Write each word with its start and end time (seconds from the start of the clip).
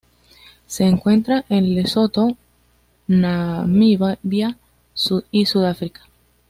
Se 0.65 0.83
encuentra 0.85 1.45
en 1.47 1.75
Lesoto, 1.75 2.35
Namibia 3.05 4.57
y 5.29 5.45
Sudáfrica. 5.45 6.01